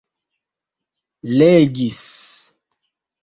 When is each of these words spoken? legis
legis 1.37 2.01